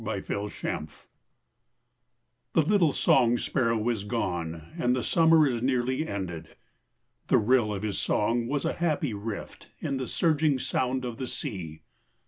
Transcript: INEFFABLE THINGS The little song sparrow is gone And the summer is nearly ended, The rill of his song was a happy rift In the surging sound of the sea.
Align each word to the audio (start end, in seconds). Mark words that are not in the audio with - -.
INEFFABLE 0.03 0.49
THINGS 0.49 1.05
The 2.53 2.63
little 2.63 2.91
song 2.91 3.37
sparrow 3.37 3.87
is 3.89 4.03
gone 4.03 4.73
And 4.79 4.95
the 4.95 5.03
summer 5.03 5.45
is 5.45 5.61
nearly 5.61 6.07
ended, 6.07 6.55
The 7.27 7.37
rill 7.37 7.71
of 7.71 7.83
his 7.83 7.99
song 7.99 8.47
was 8.47 8.65
a 8.65 8.73
happy 8.73 9.13
rift 9.13 9.69
In 9.79 9.97
the 9.97 10.07
surging 10.07 10.57
sound 10.57 11.05
of 11.05 11.17
the 11.19 11.27
sea. 11.27 11.83